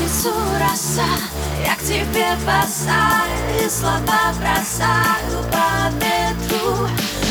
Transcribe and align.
Лицу 0.00 0.32
роса, 0.58 1.06
я 1.64 1.76
к 1.76 1.80
тебе 1.80 2.36
бросаю 2.44 3.64
И 3.64 3.68
слова 3.68 4.32
бросаю 4.38 5.44
по 5.50 5.90
ветру. 5.94 6.88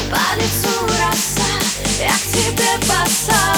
По 0.09 0.35
лицу 0.39 0.85
роса, 0.87 1.51
я 1.99 2.13
к 2.13 2.31
тебе 2.31 2.77
бросаю 2.87 3.52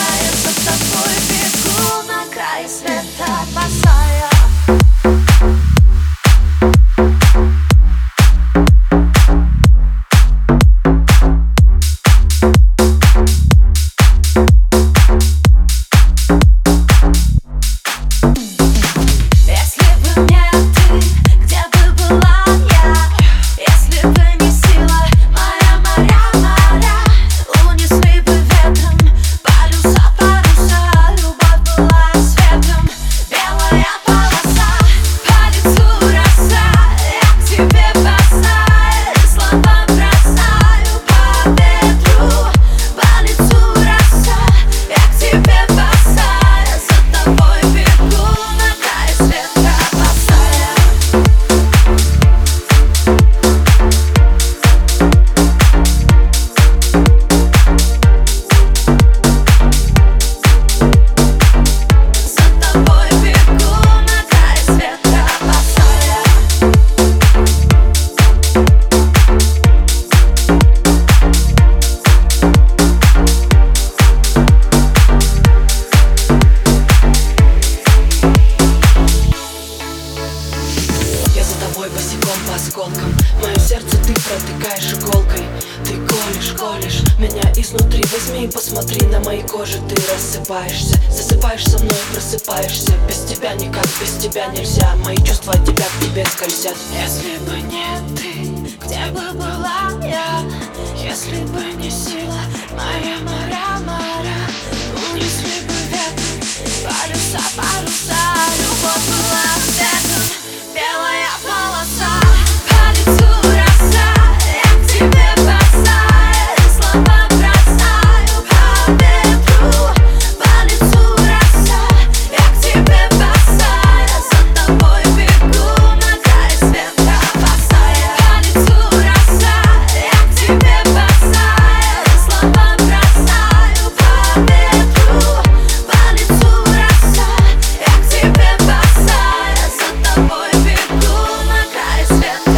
по 82.48 82.56
осколкам. 82.56 83.14
Мое 83.42 83.56
сердце 83.56 83.98
ты 84.06 84.14
протыкаешь 84.14 84.94
иголкой. 84.94 85.46
Ты 85.84 85.94
колешь, 86.08 86.54
колешь 86.58 87.02
меня 87.20 87.44
изнутри. 87.56 88.04
Возьми 88.12 88.46
и 88.46 88.52
посмотри 88.52 89.06
на 89.08 89.20
моей 89.20 89.44
коже. 89.44 89.80
Ты 89.90 89.96
рассыпаешься, 90.12 91.00
засыпаешь 91.10 91.66
со 91.66 91.78
мной 91.80 91.96
Просыпаешься, 92.12 92.94
без 93.08 93.24
тебя 93.24 93.54
никак, 93.54 93.88
без 94.00 94.12
тебя 94.22 94.48
нельзя. 94.48 94.96
Мои 95.04 95.18
чувства 95.18 95.54
от 95.54 95.66
тебя 95.66 95.86
к 95.86 96.04
тебе 96.04 96.26
скользят. 96.26 96.76
Если 96.94 97.38
бы 97.40 97.62
не 97.62 97.86
ты, 98.16 98.78
где 98.86 99.06
бы 99.12 99.34
была 99.34 99.92
я? 100.04 100.44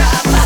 I 0.09 0.36